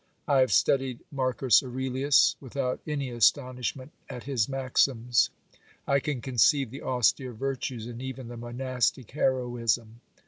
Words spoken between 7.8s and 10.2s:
and even the monastic heroism.